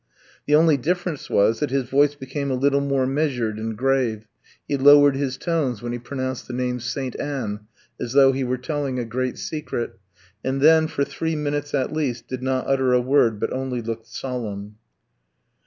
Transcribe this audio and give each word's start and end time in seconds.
The 0.47 0.55
only 0.55 0.77
difference 0.77 1.29
was, 1.29 1.59
that 1.59 1.69
his 1.69 1.83
voice 1.87 2.15
became 2.15 2.49
a 2.49 2.55
little 2.55 2.81
more 2.81 3.05
measured 3.05 3.59
and 3.59 3.77
grave; 3.77 4.25
he 4.67 4.75
lowered 4.75 5.15
his 5.15 5.37
tones 5.37 5.83
when 5.83 5.91
he 5.93 5.99
pronounced 5.99 6.47
the 6.47 6.55
name 6.55 6.79
"St. 6.79 7.15
Anne," 7.19 7.67
as 7.99 8.13
though 8.13 8.31
he 8.31 8.43
were 8.43 8.57
telling 8.57 8.97
a 8.97 9.05
great 9.05 9.37
secret, 9.37 9.99
and 10.43 10.59
then, 10.59 10.87
for 10.87 11.03
three 11.03 11.35
minutes 11.35 11.75
at 11.75 11.93
least, 11.93 12.27
did 12.27 12.41
not 12.41 12.65
utter 12.65 12.93
a 12.93 12.99
word, 12.99 13.39
but 13.39 13.53
only 13.53 13.79
looked 13.83 14.07
solemn. 14.07 14.77